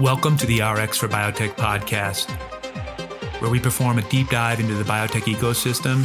[0.00, 2.30] Welcome to the RX for Biotech podcast,
[3.40, 6.04] where we perform a deep dive into the biotech ecosystem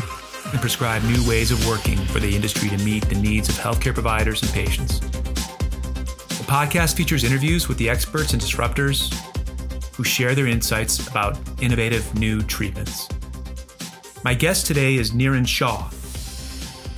[0.50, 3.93] and prescribe new ways of working for the industry to meet the needs of healthcare
[3.93, 5.02] providers and patients.
[5.02, 9.14] The podcast features interviews with the experts and disruptors
[9.96, 13.10] who share their insights about innovative new treatments.
[14.23, 15.89] My guest today is Niren Shah.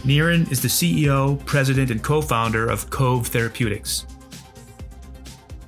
[0.04, 4.06] Niren is the CEO, president, and co founder of Cove Therapeutics.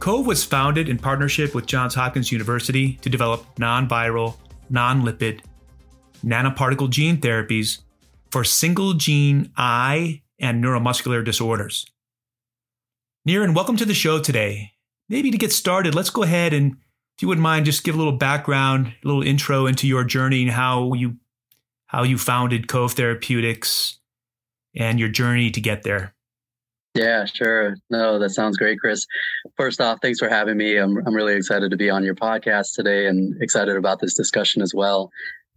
[0.06, 4.38] Cove was founded in partnership with Johns Hopkins University to develop non viral,
[4.70, 5.42] non lipid,
[6.24, 7.80] nanoparticle gene therapies
[8.30, 11.88] for single gene eye and neuromuscular disorders.
[13.28, 14.74] Niren, welcome to the show today.
[15.10, 16.74] Maybe to get started, let's go ahead and,
[17.16, 20.44] if you wouldn't mind, just give a little background, a little intro into your journey
[20.44, 21.16] and how you
[21.88, 23.98] how you founded Cove Therapeutics
[24.76, 26.14] and your journey to get there.
[26.96, 27.76] Yeah, sure.
[27.90, 29.06] No, that sounds great, Chris.
[29.58, 30.78] First off, thanks for having me.
[30.78, 34.62] I'm I'm really excited to be on your podcast today and excited about this discussion
[34.62, 35.12] as well.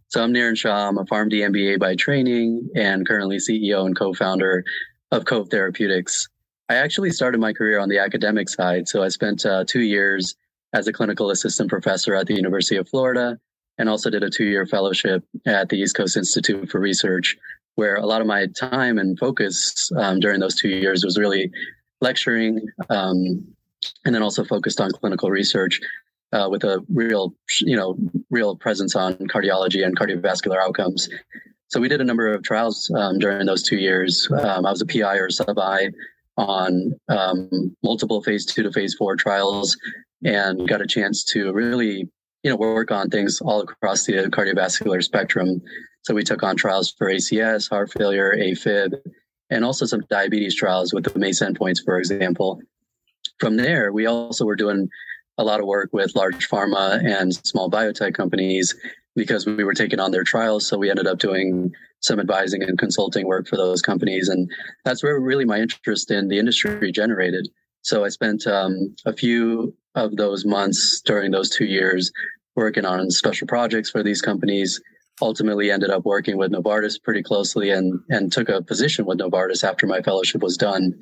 [0.09, 0.89] So I'm Niren Shah.
[0.89, 4.65] I'm a PharmD MBA by training and currently CEO and co-founder
[5.11, 6.27] of Cove Therapeutics.
[6.67, 8.89] I actually started my career on the academic side.
[8.89, 10.35] So I spent uh, two years
[10.73, 13.39] as a clinical assistant professor at the University of Florida
[13.77, 17.37] and also did a two-year fellowship at the East Coast Institute for Research
[17.79, 21.49] where a lot of my time and focus um, during those two years was really
[22.01, 23.41] lecturing um,
[24.03, 25.79] and then also focused on clinical research
[26.33, 27.97] uh, with a real, you know,
[28.29, 31.07] real presence on cardiology and cardiovascular outcomes.
[31.69, 34.27] So we did a number of trials um, during those two years.
[34.29, 35.91] Um, I was a PI or sub-I
[36.35, 39.77] on um, multiple phase two to phase four trials
[40.25, 42.09] and got a chance to really
[42.43, 45.61] you know work on things all across the cardiovascular spectrum
[46.03, 48.93] so we took on trials for ACS, heart failure, AFib,
[49.49, 52.61] and also some diabetes trials with the MACE endpoints, for example.
[53.39, 54.89] From there, we also were doing
[55.37, 58.75] a lot of work with large pharma and small biotech companies
[59.15, 60.67] because we were taking on their trials.
[60.67, 61.71] So we ended up doing
[62.01, 64.29] some advising and consulting work for those companies.
[64.29, 64.49] And
[64.85, 67.47] that's where really my interest in the industry generated.
[67.81, 72.11] So I spent um, a few of those months during those two years
[72.55, 74.81] working on special projects for these companies
[75.21, 79.63] ultimately ended up working with Novartis pretty closely and and took a position with Novartis
[79.63, 80.99] after my fellowship was done.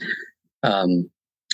[0.63, 1.09] Um,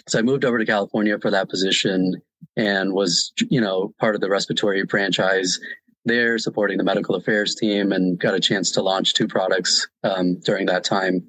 [0.08, 2.22] so I moved over to California for that position
[2.58, 5.60] and was you know part of the respiratory franchise
[6.06, 10.40] there, supporting the medical affairs team, and got a chance to launch two products um,
[10.42, 11.28] during that time.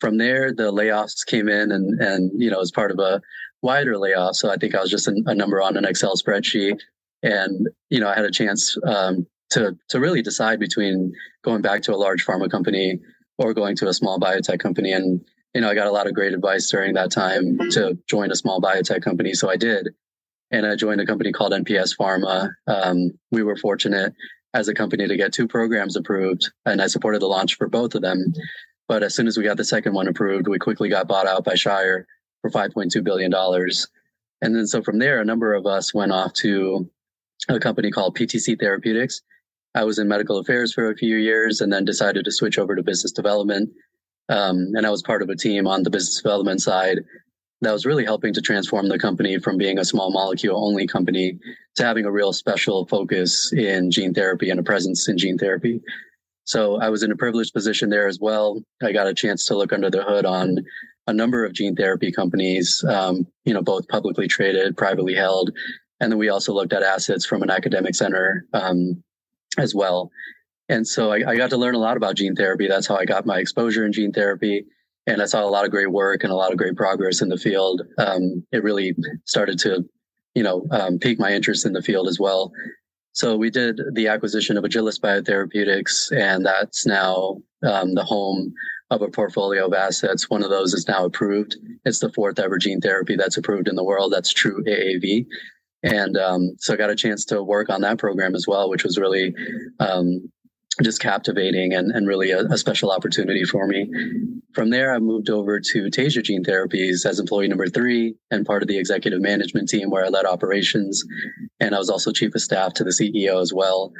[0.00, 3.20] From there, the layoffs came in, and and you know as part of a
[3.62, 4.36] wider layoff.
[4.36, 6.78] So I think I was just a, a number on an Excel spreadsheet
[7.22, 11.82] and you know i had a chance um, to to really decide between going back
[11.82, 13.00] to a large pharma company
[13.38, 14.92] or going to a small biotech company.
[14.92, 15.20] And
[15.54, 18.36] you know, I got a lot of great advice during that time to join a
[18.36, 19.88] small biotech company, so I did.
[20.50, 22.50] And I joined a company called NPS Pharma.
[22.66, 24.14] Um, we were fortunate
[24.54, 27.94] as a company to get two programs approved, and I supported the launch for both
[27.94, 28.32] of them.
[28.88, 31.44] But as soon as we got the second one approved, we quickly got bought out
[31.44, 32.06] by Shire
[32.40, 33.32] for $5.2 billion.
[34.40, 36.90] And then so from there, a number of us went off to
[37.48, 39.20] a company called PTC Therapeutics,
[39.74, 42.74] I was in medical affairs for a few years and then decided to switch over
[42.74, 43.70] to business development.
[44.28, 46.98] Um, and I was part of a team on the business development side
[47.60, 51.38] that was really helping to transform the company from being a small molecule only company
[51.76, 55.80] to having a real special focus in gene therapy and a presence in gene therapy.
[56.44, 58.62] So I was in a privileged position there as well.
[58.82, 60.58] I got a chance to look under the hood on
[61.06, 65.50] a number of gene therapy companies, um, you know, both publicly traded, privately held.
[66.00, 69.02] And then we also looked at assets from an academic center um,
[69.56, 70.10] as well.
[70.68, 72.68] And so I, I, got to learn a lot about gene therapy.
[72.68, 74.66] That's how I got my exposure in gene therapy.
[75.06, 77.30] And I saw a lot of great work and a lot of great progress in
[77.30, 77.80] the field.
[77.96, 78.94] Um, it really
[79.24, 79.82] started to,
[80.34, 82.52] you know, um, pique my interest in the field as well.
[83.12, 88.52] So we did the acquisition of Agilis Biotherapeutics, and that's now um, the home
[88.90, 90.30] of a portfolio of assets.
[90.30, 91.56] One of those is now approved.
[91.84, 94.12] It's the fourth ever gene therapy that's approved in the world.
[94.12, 95.26] That's true AAV.
[95.82, 98.84] And um, so I got a chance to work on that program as well, which
[98.84, 99.34] was really
[99.78, 100.30] um,
[100.82, 103.90] just captivating and, and really a, a, special opportunity for me.
[104.54, 108.62] From there, I moved over to Tasia Gene Therapies as employee number three and part
[108.62, 111.04] of the executive management team where I led operations.
[111.60, 113.92] And I was also chief of staff to the CEO as well.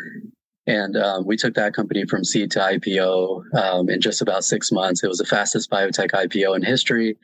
[0.67, 4.71] And um, we took that company from seed to IPO um, in just about six
[4.71, 5.03] months.
[5.03, 7.17] It was the fastest biotech IPO in history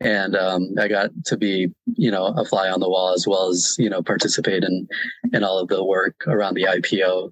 [0.00, 3.48] and um, I got to be, you know, a fly on the wall as well
[3.48, 4.86] as you know participate in
[5.32, 7.30] in all of the work around the IPO,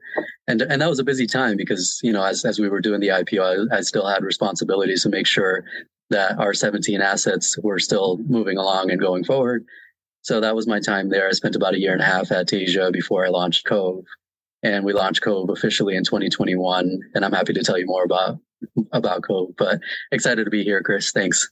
[0.48, 3.00] and and that was a busy time because you know as as we were doing
[3.00, 5.64] the IPO, I, I still had responsibilities to make sure
[6.10, 9.64] that our 17 assets were still moving along and going forward.
[10.22, 11.28] So that was my time there.
[11.28, 14.04] I spent about a year and a half at Tasia before I launched Cove.
[14.62, 17.00] And we launched Cove officially in 2021.
[17.14, 18.38] And I'm happy to tell you more about
[18.92, 19.50] about Cove.
[19.58, 19.80] But
[20.12, 21.10] excited to be here, Chris.
[21.10, 21.50] Thanks.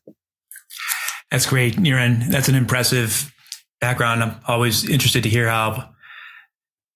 [1.32, 2.29] That's great, Niran.
[2.29, 3.34] That's an impressive
[3.81, 4.23] background.
[4.23, 5.88] I'm always interested to hear how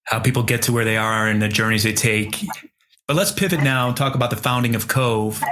[0.04, 2.44] how people get to where they are and the journeys they take.
[3.08, 5.42] But let's pivot now and talk about the founding of Cove.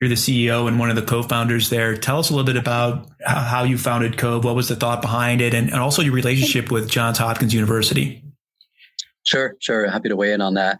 [0.00, 1.96] You're the CEO and one of the co-founders there.
[1.96, 4.44] Tell us a little bit about how you founded Cove.
[4.44, 8.22] What was the thought behind it, and, and also your relationship with Johns Hopkins University.
[9.24, 9.88] Sure, sure.
[9.90, 10.78] Happy to weigh in on that.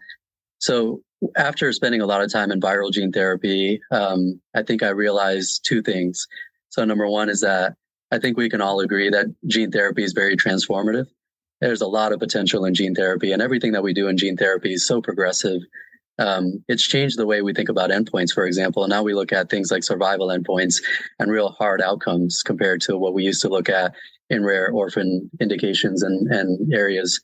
[0.59, 1.01] So
[1.35, 5.65] after spending a lot of time in viral gene therapy, um, I think I realized
[5.65, 6.27] two things.
[6.69, 7.75] So number one is that
[8.11, 11.07] I think we can all agree that gene therapy is very transformative.
[11.61, 14.37] There's a lot of potential in gene therapy, and everything that we do in gene
[14.37, 15.61] therapy is so progressive.
[16.17, 18.83] Um, it's changed the way we think about endpoints, for example.
[18.83, 20.81] And now we look at things like survival endpoints
[21.17, 23.93] and real hard outcomes compared to what we used to look at
[24.29, 27.19] in rare orphan indications and, and areas.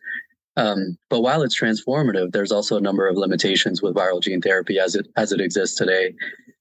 [0.57, 4.79] Um, but while it's transformative, there's also a number of limitations with viral gene therapy
[4.79, 6.13] as it as it exists today.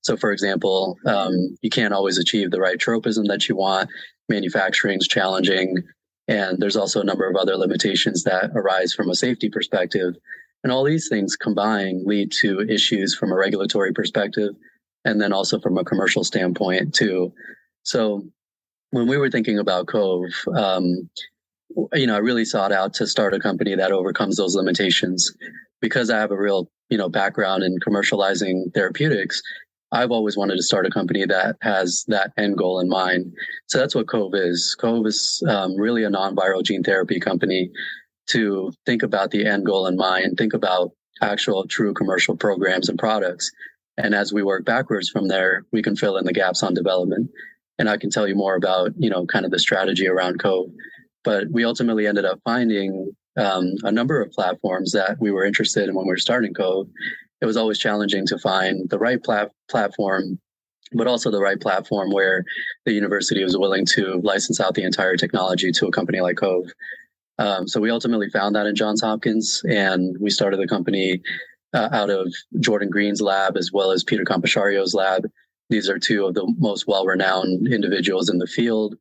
[0.04, 3.88] So, for example, um, you can't always achieve the right tropism that you want.
[4.28, 5.82] Manufacturing is challenging,
[6.28, 10.14] and there's also a number of other limitations that arise from a safety perspective.
[10.62, 14.54] And all these things combined lead to issues from a regulatory perspective,
[15.06, 17.32] and then also from a commercial standpoint too.
[17.82, 18.26] So,
[18.90, 21.08] when we were thinking about Cove, um,
[21.94, 25.34] you know, I really sought out to start a company that overcomes those limitations.
[25.80, 29.42] Because I have a real, you know, background in commercializing therapeutics,
[29.94, 33.32] I've always wanted to start a company that has that end goal in mind.
[33.68, 34.76] So that's what Cove is.
[34.78, 37.70] Cove is um, really a non-viral gene therapy company
[38.26, 40.90] to think about the end goal in mind, think about
[41.22, 43.52] actual true commercial programs and products.
[43.96, 47.30] And as we work backwards from there, we can fill in the gaps on development.
[47.78, 50.70] And I can tell you more about, you know, kind of the strategy around Cove.
[51.22, 55.88] But we ultimately ended up finding um, a number of platforms that we were interested
[55.88, 56.88] in when we were starting Cove.
[57.44, 60.38] It was always challenging to find the right plat- platform,
[60.92, 62.42] but also the right platform where
[62.86, 66.72] the university was willing to license out the entire technology to a company like Cove.
[67.38, 71.20] Um, so we ultimately found that in Johns Hopkins, and we started the company
[71.74, 75.26] uh, out of Jordan Green's lab as well as Peter Compachario's lab.
[75.68, 78.94] These are two of the most well-renowned individuals in the field.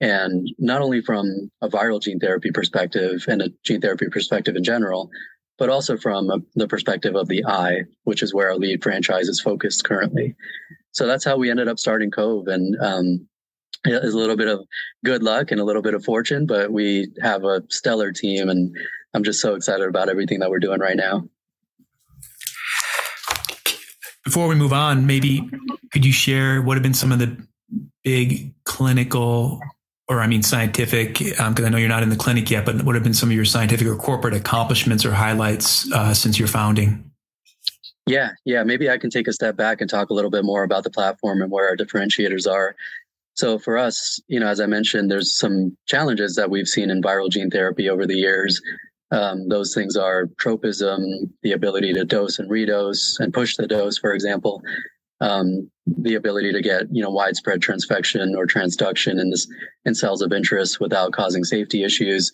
[0.00, 4.64] And not only from a viral gene therapy perspective and a gene therapy perspective in
[4.64, 5.10] general,
[5.58, 9.40] but also from the perspective of the eye, which is where our lead franchise is
[9.40, 10.34] focused currently.
[10.92, 12.48] So that's how we ended up starting Cove.
[12.48, 13.28] And um,
[13.86, 14.66] a little bit of
[15.04, 18.48] good luck and a little bit of fortune, but we have a stellar team.
[18.48, 18.74] And
[19.12, 21.28] I'm just so excited about everything that we're doing right now.
[24.24, 25.48] Before we move on, maybe
[25.92, 27.36] could you share what have been some of the
[28.02, 29.60] big clinical
[30.08, 32.82] or I mean scientific, because um, I know you're not in the clinic yet, but
[32.82, 36.48] what have been some of your scientific or corporate accomplishments or highlights uh, since your
[36.48, 37.10] founding?
[38.06, 38.64] Yeah, yeah.
[38.64, 40.90] Maybe I can take a step back and talk a little bit more about the
[40.90, 42.76] platform and where our differentiators are.
[43.34, 47.02] So for us, you know, as I mentioned, there's some challenges that we've seen in
[47.02, 48.60] viral gene therapy over the years.
[49.10, 53.98] Um, those things are tropism, the ability to dose and redose and push the dose,
[53.98, 54.62] for example,
[55.20, 59.46] um, the ability to get you know widespread transfection or transduction in this
[59.84, 62.32] in cells of interest without causing safety issues,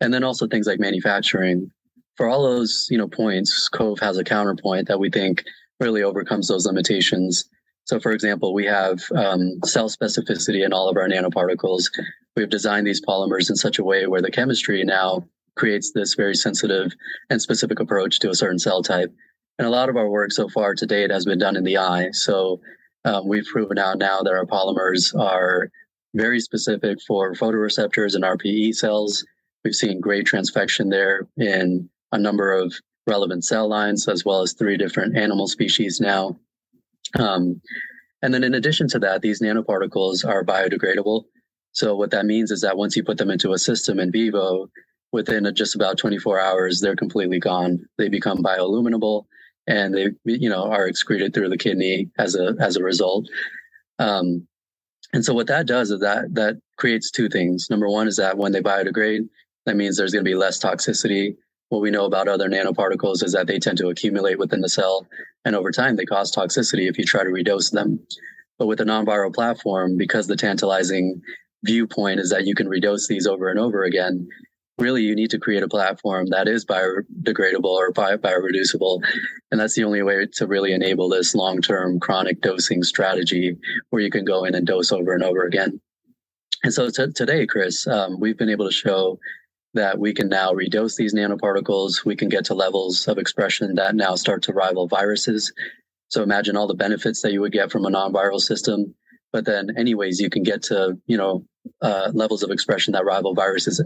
[0.00, 1.70] and then also things like manufacturing.
[2.16, 5.44] For all those you know points, Cove has a counterpoint that we think
[5.80, 7.48] really overcomes those limitations.
[7.84, 11.90] So, for example, we have um, cell specificity in all of our nanoparticles.
[12.36, 16.34] We've designed these polymers in such a way where the chemistry now creates this very
[16.34, 16.92] sensitive
[17.28, 19.12] and specific approach to a certain cell type.
[19.58, 21.78] And a lot of our work so far to date has been done in the
[21.78, 22.10] eye.
[22.12, 22.60] So
[23.04, 25.70] um, we've proven out now that our polymers are
[26.14, 29.24] very specific for photoreceptors and RPE cells.
[29.64, 32.74] We've seen great transfection there in a number of
[33.06, 36.36] relevant cell lines, as well as three different animal species now.
[37.18, 37.60] Um,
[38.22, 41.24] and then in addition to that, these nanoparticles are biodegradable.
[41.72, 44.68] So what that means is that once you put them into a system in vivo,
[45.10, 47.84] within just about 24 hours, they're completely gone.
[47.98, 49.24] They become bioluminable
[49.72, 53.26] and they you know are excreted through the kidney as a as a result.
[53.98, 54.46] Um,
[55.14, 57.68] and so what that does is that that creates two things.
[57.70, 59.28] Number one is that when they biodegrade,
[59.64, 61.36] that means there's going to be less toxicity.
[61.70, 65.06] What we know about other nanoparticles is that they tend to accumulate within the cell,
[65.46, 67.98] and over time they cause toxicity if you try to redose them.
[68.58, 71.22] But with a non-viral platform, because the tantalizing
[71.64, 74.28] viewpoint is that you can redose these over and over again,
[74.78, 79.02] really you need to create a platform that is biodegradable or bio, bioreducible.
[79.50, 83.56] And that's the only way to really enable this long term chronic dosing strategy
[83.90, 85.80] where you can go in and dose over and over again.
[86.64, 89.18] And so t- today, Chris, um, we've been able to show
[89.74, 92.04] that we can now redose these nanoparticles.
[92.04, 95.52] We can get to levels of expression that now start to rival viruses.
[96.08, 98.94] So imagine all the benefits that you would get from a non-viral system.
[99.32, 101.44] But then, anyways, you can get to you know
[101.80, 103.84] uh, levels of expression that rival viruses,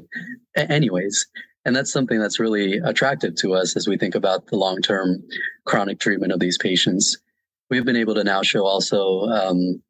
[0.57, 1.27] anyways.
[1.65, 5.23] And that's something that's really attractive to us as we think about the long-term
[5.65, 7.19] chronic treatment of these patients.
[7.71, 9.83] We've been able to now show also um,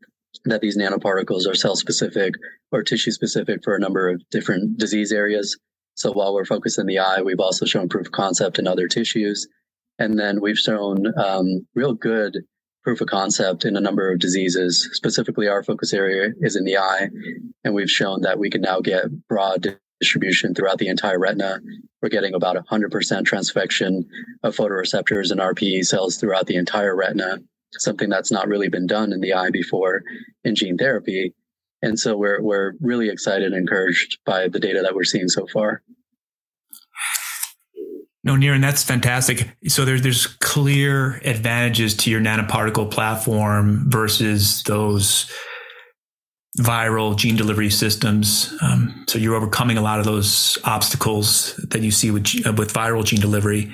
[0.46, 2.34] that these nanoparticles are cell specific
[2.72, 5.58] or tissue specific for a number of different disease areas.
[5.94, 8.88] So while we're focused in the eye, we've also shown proof of concept in other
[8.88, 9.46] tissues.
[9.98, 12.38] And then we've shown um, real good
[12.86, 14.88] proof of concept in a number of diseases.
[14.92, 17.08] Specifically, our focus area is in the eye.
[17.64, 21.58] And we've shown that we can now get broad distribution throughout the entire retina.
[22.00, 22.88] We're getting about 100%
[23.24, 24.04] transfection
[24.44, 27.38] of photoreceptors and RPE cells throughout the entire retina,
[27.72, 30.04] something that's not really been done in the eye before
[30.44, 31.34] in gene therapy.
[31.82, 35.48] And so we're we're really excited and encouraged by the data that we're seeing so
[35.48, 35.82] far.
[38.26, 39.48] No, Niran, that's fantastic.
[39.68, 45.30] So there's there's clear advantages to your nanoparticle platform versus those
[46.58, 48.52] viral gene delivery systems.
[48.60, 52.24] Um, so you're overcoming a lot of those obstacles that you see with
[52.58, 53.72] with viral gene delivery.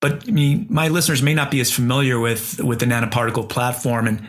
[0.00, 4.06] But I mean, my listeners may not be as familiar with with the nanoparticle platform,
[4.06, 4.24] and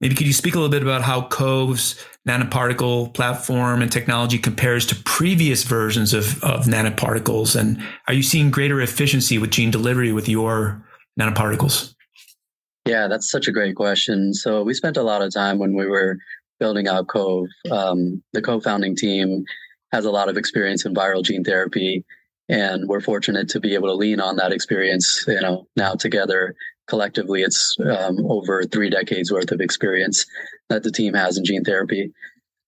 [0.00, 4.86] maybe could you speak a little bit about how Cove's nanoparticle platform and technology compares
[4.86, 7.58] to previous versions of, of nanoparticles?
[7.58, 10.84] And are you seeing greater efficiency with gene delivery with your
[11.18, 11.94] nanoparticles?
[12.86, 14.32] Yeah, that's such a great question.
[14.32, 16.16] So we spent a lot of time when we were
[16.58, 17.48] building out Cove.
[17.70, 19.44] Um, the co-founding team
[19.92, 22.04] has a lot of experience in viral gene therapy,
[22.48, 25.24] and we're fortunate to be able to lean on that experience.
[25.26, 26.54] You know, now together
[26.88, 30.26] collectively, it's um, over three decades worth of experience
[30.68, 32.12] that the team has in gene therapy.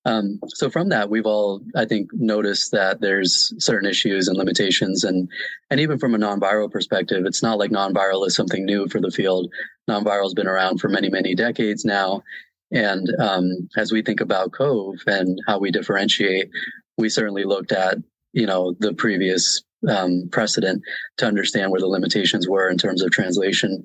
[0.07, 5.05] Um, so from that, we've all, I think, noticed that there's certain issues and limitations,
[5.05, 5.29] and
[5.71, 9.11] and even from a non-viral perspective, it's not like non-viral is something new for the
[9.11, 9.53] field.
[9.89, 12.23] Non-viral has been around for many, many decades now,
[12.71, 16.49] and um, as we think about Cove and how we differentiate,
[16.97, 17.99] we certainly looked at
[18.33, 20.83] you know the previous um, precedent
[21.19, 23.85] to understand where the limitations were in terms of translation.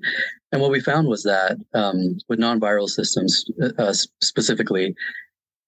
[0.52, 3.46] And what we found was that um, with non-viral systems
[3.78, 4.96] uh, specifically,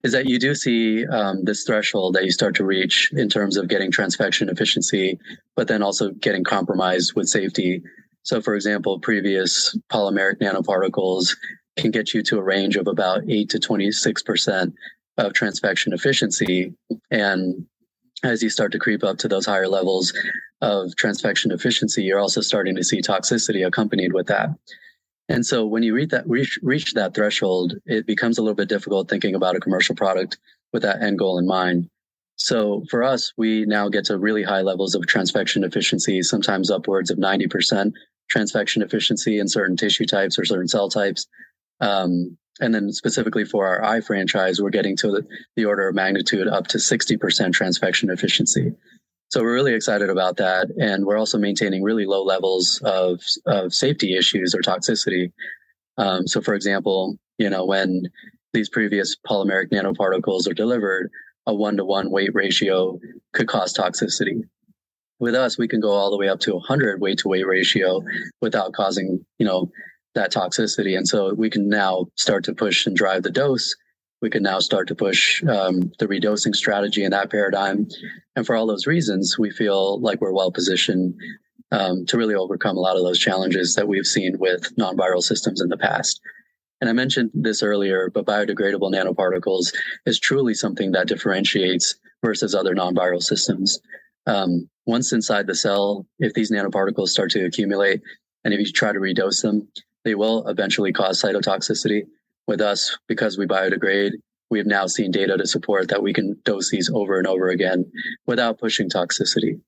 [0.03, 3.57] is that you do see um, this threshold that you start to reach in terms
[3.57, 5.19] of getting transfection efficiency,
[5.55, 7.81] but then also getting compromised with safety.
[8.23, 11.35] So, for example, previous polymeric nanoparticles
[11.77, 14.73] can get you to a range of about 8 to 26%
[15.17, 16.73] of transfection efficiency.
[17.09, 17.65] And
[18.23, 20.13] as you start to creep up to those higher levels
[20.61, 24.49] of transfection efficiency, you're also starting to see toxicity accompanied with that.
[25.29, 28.69] And so when you reach that, reach, reach that threshold, it becomes a little bit
[28.69, 30.37] difficult thinking about a commercial product
[30.73, 31.89] with that end goal in mind.
[32.37, 37.11] So for us, we now get to really high levels of transfection efficiency, sometimes upwards
[37.11, 37.91] of 90%
[38.33, 41.27] transfection efficiency in certain tissue types or certain cell types.
[41.79, 45.95] Um, and then specifically for our eye franchise, we're getting to the, the order of
[45.95, 48.73] magnitude up to 60% transfection efficiency.
[49.29, 50.69] So we're really excited about that.
[50.79, 55.31] And we're also maintaining really low levels of, of safety issues or toxicity.
[55.97, 58.03] Um, so for example, you know, when
[58.53, 61.11] these previous polymeric nanoparticles are delivered,
[61.45, 62.99] a one to one weight ratio
[63.33, 64.41] could cause toxicity.
[65.19, 68.01] With us, we can go all the way up to 100 weight to weight ratio
[68.41, 69.71] without causing, you know,
[70.17, 70.97] that toxicity.
[70.97, 73.75] And so we can now start to push and drive the dose.
[74.21, 77.87] We can now start to push um, the redosing strategy in that paradigm.
[78.35, 81.15] And for all those reasons, we feel like we're well positioned
[81.71, 85.21] um, to really overcome a lot of those challenges that we've seen with non viral
[85.21, 86.19] systems in the past.
[86.81, 89.73] And I mentioned this earlier, but biodegradable nanoparticles
[90.05, 93.79] is truly something that differentiates versus other non viral systems.
[94.25, 98.01] Um, once inside the cell, if these nanoparticles start to accumulate,
[98.43, 99.67] and if you try to redose them,
[100.07, 102.03] they will eventually cause cytotoxicity.
[102.47, 104.13] With us, because we biodegrade,
[104.49, 107.49] we have now seen data to support that we can dose these over and over
[107.49, 107.91] again
[108.25, 109.59] without pushing toxicity.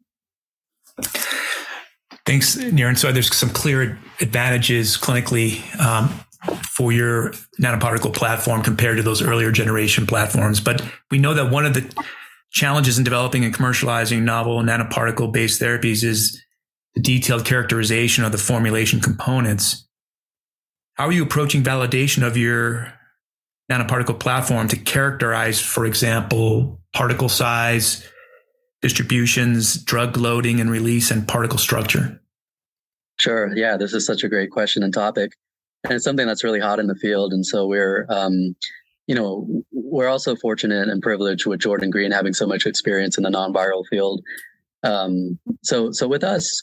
[2.25, 2.97] Thanks, Niran.
[2.97, 6.07] So there's some clear advantages clinically um,
[6.69, 10.61] for your nanoparticle platform compared to those earlier generation platforms.
[10.61, 10.81] But
[11.11, 11.93] we know that one of the
[12.49, 16.41] challenges in developing and commercializing novel nanoparticle based therapies is
[16.95, 19.88] the detailed characterization of the formulation components.
[20.99, 22.91] How are you approaching validation of your
[23.71, 28.05] nanoparticle platform to characterize, for example, particle size,
[28.81, 32.19] distributions, drug loading and release, and particle structure?
[33.17, 33.55] Sure.
[33.55, 35.31] Yeah, this is such a great question and topic.
[35.85, 37.31] And it's something that's really hot in the field.
[37.31, 38.53] And so we're, um,
[39.07, 43.23] you know, we're also fortunate and privileged with Jordan Green having so much experience in
[43.23, 44.21] the non-viral field.
[44.83, 46.61] Um, so, so with us,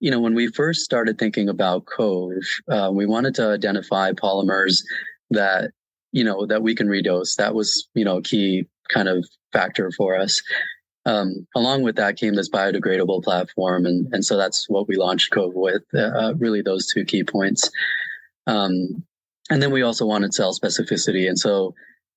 [0.00, 4.82] you know, when we first started thinking about Cove, uh, we wanted to identify polymers
[5.30, 5.72] that,
[6.12, 7.36] you know, that we can redose.
[7.36, 10.40] That was, you know, a key kind of factor for us.
[11.04, 15.32] Um, along with that came this biodegradable platform, and and so that's what we launched
[15.32, 15.82] Cove with.
[15.94, 17.70] Uh, really, those two key points.
[18.46, 19.04] Um,
[19.50, 21.74] and then we also wanted cell specificity, and so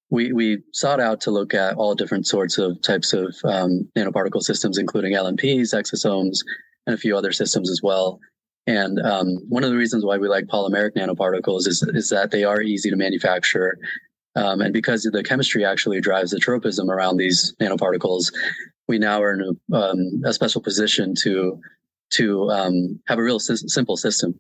[0.09, 4.41] we we sought out to look at all different sorts of types of um, nanoparticle
[4.41, 6.39] systems, including LNPs, exosomes,
[6.88, 8.19] and a few other systems as well.
[8.67, 12.43] And um, one of the reasons why we like polymeric nanoparticles is is that they
[12.43, 13.77] are easy to manufacture,
[14.35, 18.31] um, and because the chemistry actually drives the tropism around these nanoparticles,
[18.88, 21.59] we now are in a, um, a special position to
[22.11, 24.39] to um, have a real si- simple system.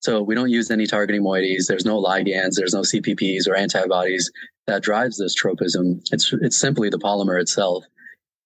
[0.00, 1.66] So we don't use any targeting moieties.
[1.66, 2.56] There's no ligands.
[2.56, 4.30] There's no CPPs or antibodies
[4.66, 6.00] that drives this tropism.
[6.10, 7.84] It's it's simply the polymer itself.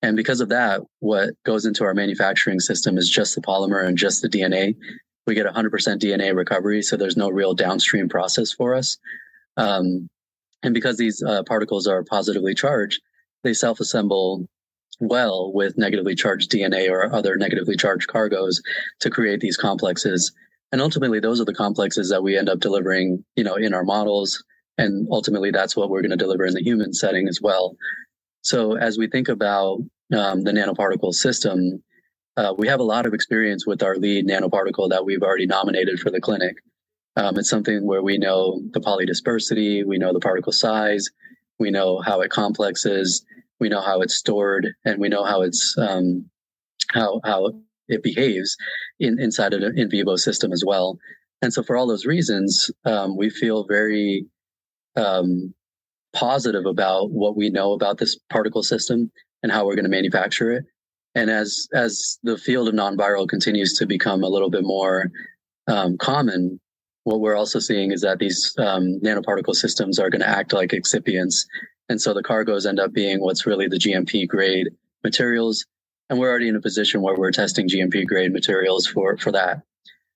[0.02, 3.96] And because of that, what goes into our manufacturing system is just the polymer and
[3.96, 4.76] just the DNA.
[5.26, 8.98] We get 100% DNA recovery, so there's no real downstream process for us.
[9.56, 10.08] Um,
[10.62, 13.00] and because these uh, particles are positively charged,
[13.42, 14.46] they self-assemble
[15.00, 18.62] well with negatively charged DNA or other negatively charged cargoes
[19.00, 20.32] to create these complexes.
[20.72, 23.84] And ultimately, those are the complexes that we end up delivering, you know, in our
[23.84, 24.42] models.
[24.78, 27.76] And ultimately, that's what we're going to deliver in the human setting as well.
[28.46, 29.80] So as we think about
[30.16, 31.82] um, the nanoparticle system,
[32.36, 35.98] uh, we have a lot of experience with our lead nanoparticle that we've already nominated
[35.98, 36.54] for the clinic.
[37.16, 41.08] Um, it's something where we know the polydispersity, we know the particle size,
[41.58, 43.24] we know how it complexes,
[43.58, 46.30] we know how it's stored, and we know how it's um,
[46.92, 47.52] how how
[47.88, 48.56] it behaves
[49.00, 51.00] in, inside an in vivo system as well.
[51.42, 54.24] And so, for all those reasons, um, we feel very
[54.94, 55.52] um,
[56.16, 59.10] positive about what we know about this particle system
[59.42, 60.64] and how we're going to manufacture it.
[61.14, 65.10] And as as the field of non-viral continues to become a little bit more
[65.66, 66.60] um, common,
[67.04, 70.70] what we're also seeing is that these um, nanoparticle systems are going to act like
[70.70, 71.44] excipients
[71.88, 74.68] and so the cargoes end up being what's really the GMP grade
[75.04, 75.66] materials.
[76.08, 79.62] And we're already in a position where we're testing GMP grade materials for, for that.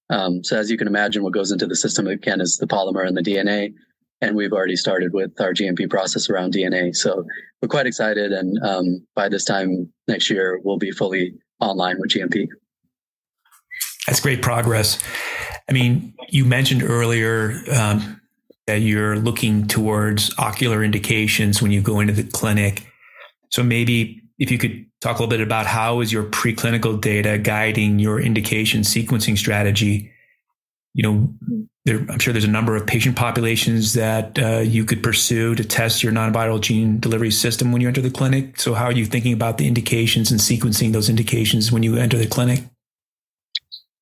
[0.09, 3.07] Um, so as you can imagine, what goes into the system again is the polymer
[3.07, 3.75] and the DNA.
[4.21, 6.95] And we've already started with our GMP process around DNA.
[6.95, 7.25] So
[7.63, 8.33] we're quite excited.
[8.33, 12.47] And um, by this time next year, we'll be fully online with GMP.
[14.07, 14.99] That's great progress.
[15.69, 18.21] I mean, you mentioned earlier um,
[18.67, 22.87] that you're looking towards ocular indications when you go into the clinic.
[23.51, 27.39] So maybe if you could talk a little bit about how is your preclinical data
[27.39, 30.11] guiding your indication sequencing strategy?
[30.95, 35.03] You know, there, I'm sure there's a number of patient populations that uh, you could
[35.03, 38.61] pursue to test your non-viral gene delivery system when you enter the clinic.
[38.61, 42.19] So how are you thinking about the indications and sequencing those indications when you enter
[42.19, 42.65] the clinic?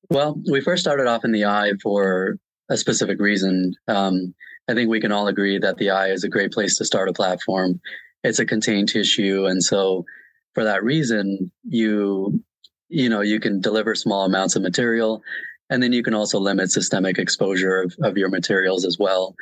[0.09, 2.37] Well, we first started off in the eye for
[2.69, 3.75] a specific reason.
[3.87, 4.33] Um,
[4.67, 7.09] I think we can all agree that the eye is a great place to start
[7.09, 7.79] a platform.
[8.23, 9.45] It's a contained tissue.
[9.45, 10.05] And so
[10.53, 12.43] for that reason, you,
[12.89, 15.21] you know, you can deliver small amounts of material
[15.69, 19.35] and then you can also limit systemic exposure of, of your materials as well.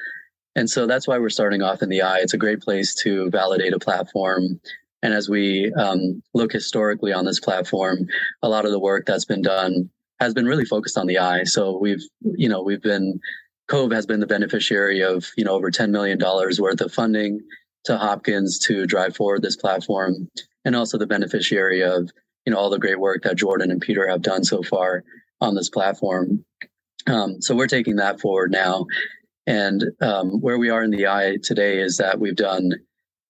[0.56, 2.20] And so that's why we're starting off in the eye.
[2.20, 4.60] It's a great place to validate a platform.
[5.04, 8.08] And as we um, look historically on this platform,
[8.42, 11.44] a lot of the work that's been done has been really focused on the eye.
[11.44, 13.20] So we've, you know, we've been
[13.68, 17.42] Cove has been the beneficiary of, you know, over $10 million worth of funding
[17.84, 20.30] to Hopkins to drive forward this platform
[20.66, 22.10] and also the beneficiary of,
[22.46, 25.04] you know, all the great work that Jordan and Peter have done so far
[25.42, 26.46] on this platform.
[27.08, 28.86] Um, so we're taking that forward now.
[29.46, 32.74] And um, where we are in the eye today is that we've done,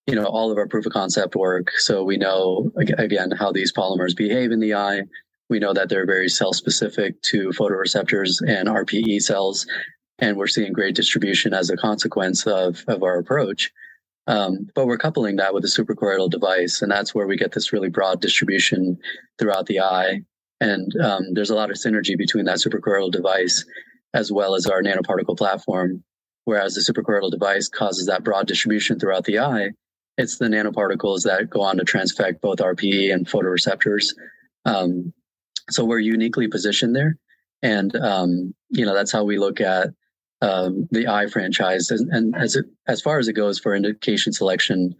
[0.08, 1.72] you know, all of our proof of concept work.
[1.78, 5.04] So we know, again, how these polymers behave in the eye.
[5.50, 9.68] We know that they're very cell specific to photoreceptors and RPE cells
[10.20, 13.72] and we're seeing great distribution as a consequence of, of our approach.
[14.26, 17.72] Um, but we're coupling that with a suprachoroidal device, and that's where we get this
[17.72, 18.98] really broad distribution
[19.40, 20.22] throughout the eye.
[20.60, 23.64] And um, there's a lot of synergy between that suprachoroidal device
[24.14, 26.04] as well as our nanoparticle platform.
[26.46, 29.72] Whereas the suprachoroidal device causes that broad distribution throughout the eye,
[30.18, 34.16] it's the nanoparticles that go on to transfect both RPE and photoreceptors.
[34.66, 35.14] Um,
[35.70, 37.18] so we're uniquely positioned there.
[37.62, 39.90] And, um, you know, that's how we look at
[40.42, 41.92] um, the eye franchise.
[41.92, 44.96] And, and, as it, as far as it goes for indication selection,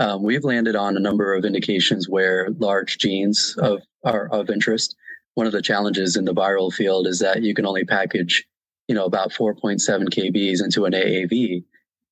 [0.00, 4.96] um, we've landed on a number of indications where large genes of are of interest.
[5.34, 8.46] One of the challenges in the viral field is that you can only package,
[8.88, 11.64] you know, about 4.7 kbs into an AAV.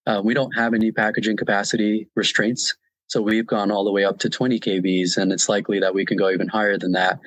[0.06, 2.76] Uh, we don't have any packaging capacity restraints.
[3.06, 6.04] So we've gone all the way up to 20 kBs, and it's likely that we
[6.04, 7.18] can go even higher than that.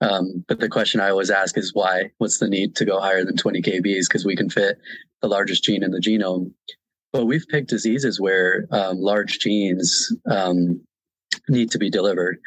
[0.00, 2.10] Um, but the question I always ask is why?
[2.18, 4.06] What's the need to go higher than 20 kBs?
[4.08, 4.78] Because we can fit
[5.22, 6.52] the largest gene in the genome.
[7.14, 10.84] But we've picked diseases where um, large genes um,
[11.48, 12.40] need to be delivered.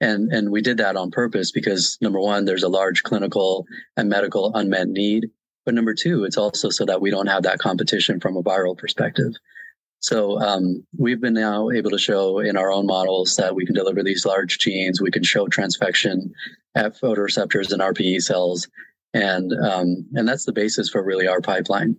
[0.00, 3.66] And, and we did that on purpose because number one, there's a large clinical
[3.98, 5.26] and medical unmet need.
[5.66, 8.78] But number two, it's also so that we don't have that competition from a viral
[8.78, 9.34] perspective.
[10.00, 13.74] So um, we've been now able to show in our own models that we can
[13.74, 15.02] deliver these large genes.
[15.02, 16.30] We can show transfection
[16.74, 18.68] at photoreceptors and RPE cells,
[19.12, 21.96] and um, and that's the basis for really our pipeline.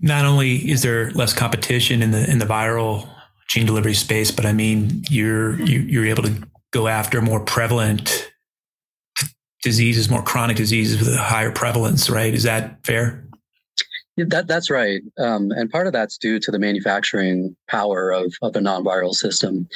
[0.00, 3.08] Not only is there less competition in the in the viral
[3.48, 7.20] gene delivery space, but I mean you're you, are you are able to go after
[7.20, 8.30] more prevalent
[9.62, 12.32] diseases, more chronic diseases with a higher prevalence, right?
[12.32, 13.26] Is that fair?
[14.16, 18.54] That that's right, um, and part of that's due to the manufacturing power of of
[18.54, 19.68] a non-viral system.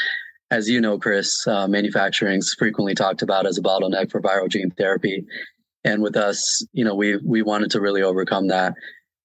[0.51, 4.49] As you know, Chris, uh, manufacturing is frequently talked about as a bottleneck for viral
[4.49, 5.25] gene therapy,
[5.83, 8.75] and with us, you know, we we wanted to really overcome that.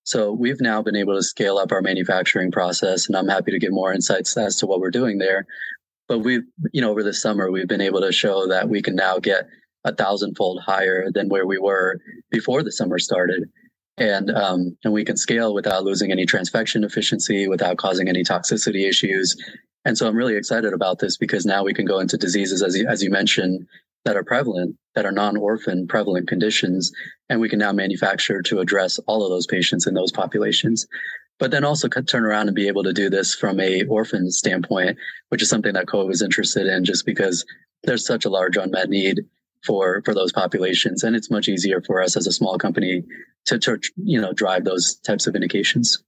[0.09, 3.59] So we've now been able to scale up our manufacturing process, and I'm happy to
[3.59, 5.45] give more insights as to what we're doing there.
[6.07, 6.41] But we've,
[6.73, 9.47] you know, over the summer, we've been able to show that we can now get
[9.85, 11.99] a thousandfold higher than where we were
[12.31, 13.51] before the summer started
[13.99, 18.89] and um, and we can scale without losing any transfection efficiency, without causing any toxicity
[18.89, 19.35] issues.
[19.85, 22.75] And so I'm really excited about this because now we can go into diseases, as
[22.75, 23.67] you, as you mentioned,
[24.09, 26.91] that are prevalent, that are non-orphan prevalent conditions,
[27.29, 30.87] and we can now manufacture to address all of those patients in those populations.
[31.37, 34.97] But then also turn around and be able to do this from a orphan standpoint,
[35.27, 37.45] which is something that Cove is interested in, just because
[37.83, 39.19] there's such a large unmet need
[39.63, 43.03] for for those populations, and it's much easier for us as a small company
[43.45, 46.03] to, to you know drive those types of indications.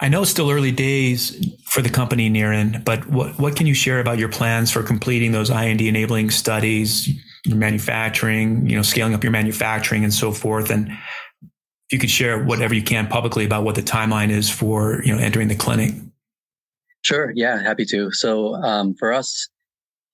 [0.00, 3.74] I know it's still early days for the company, Niren, but what, what can you
[3.74, 7.08] share about your plans for completing those IND enabling studies,
[7.44, 10.70] your manufacturing, you know, scaling up your manufacturing and so forth?
[10.70, 15.00] And if you could share whatever you can publicly about what the timeline is for,
[15.04, 15.94] you know, entering the clinic.
[17.02, 17.32] Sure.
[17.34, 18.10] Yeah, happy to.
[18.12, 19.48] So um, for us,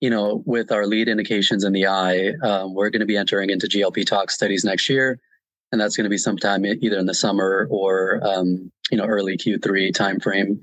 [0.01, 3.49] you know, with our lead indications in the eye, um, we're going to be entering
[3.49, 5.19] into GLP tox studies next year,
[5.71, 9.37] and that's going to be sometime either in the summer or um, you know early
[9.37, 10.59] Q3 timeframe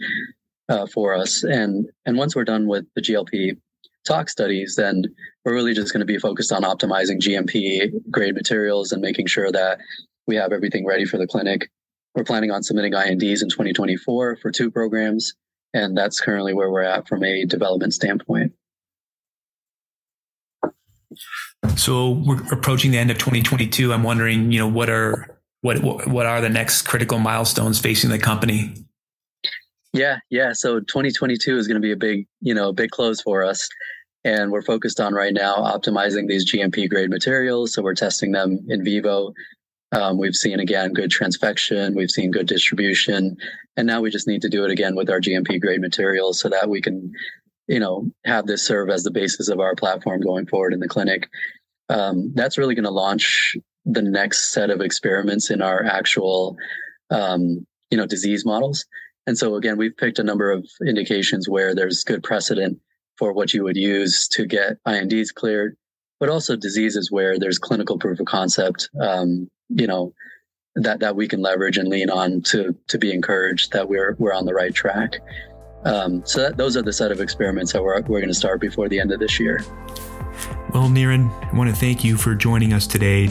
[0.68, 1.42] uh, for us.
[1.42, 3.59] And and once we're done with the GLP
[4.07, 5.05] talk studies, then
[5.44, 9.51] we're really just going to be focused on optimizing GMP grade materials and making sure
[9.53, 9.79] that
[10.27, 11.71] we have everything ready for the clinic.
[12.14, 15.35] We're planning on submitting INDs in 2024 for two programs,
[15.73, 18.53] and that's currently where we're at from a development standpoint.
[21.77, 23.92] So we're approaching the end of 2022.
[23.92, 28.18] I'm wondering, you know, what are what what are the next critical milestones facing the
[28.18, 28.75] company?
[29.92, 30.53] Yeah, yeah.
[30.53, 33.68] So 2022 is going to be a big, you know, big close for us.
[34.25, 37.73] And we're focused on right now optimizing these GMP grade materials.
[37.73, 39.33] So we're testing them in vivo.
[39.92, 43.38] Um, we've seen again good transfection, we've seen good distribution,
[43.77, 46.51] and now we just need to do it again with our GMP grade materials so
[46.51, 47.11] that we can
[47.69, 50.89] you know, have this serve as the basis of our platform going forward in the
[50.89, 51.29] clinic.
[51.91, 53.55] Um, that's really going to launch
[53.85, 56.57] the next set of experiments in our actual,
[57.11, 58.85] um, you know, disease models.
[59.27, 62.79] And so again, we've picked a number of indications where there's good precedent
[63.19, 65.77] for what you would use to get INDs cleared,
[66.21, 70.13] but also diseases where there's clinical proof of concept, um, you know,
[70.77, 74.33] that, that we can leverage and lean on to, to be encouraged that we're, we're
[74.33, 75.21] on the right track.
[75.88, 78.61] Um, so that, those are the set of experiments that we're, we're going to start
[78.61, 79.64] before the end of this year.
[80.74, 83.31] Well, Niren, I want to thank you for joining us today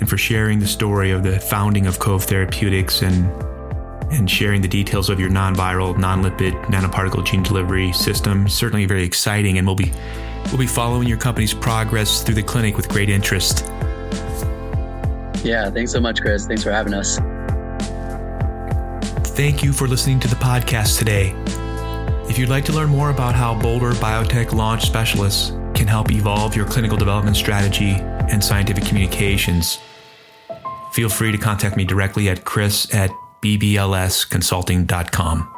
[0.00, 3.30] and for sharing the story of the founding of Cove Therapeutics and
[4.10, 8.48] and sharing the details of your non-viral, non-lipid nanoparticle gene delivery system.
[8.48, 9.90] Certainly very exciting, and we'll be
[10.48, 13.64] we'll be following your company's progress through the clinic with great interest.
[15.42, 16.46] Yeah, thanks so much, Chris.
[16.46, 17.18] Thanks for having us.
[19.30, 21.34] Thank you for listening to the podcast today.
[22.28, 26.56] If you'd like to learn more about how Boulder Biotech launch specialists can help evolve
[26.56, 27.96] your clinical development strategy
[28.30, 29.78] and scientific communications,
[30.92, 33.10] feel free to contact me directly at chris at
[33.42, 35.53] bblsconsulting.com.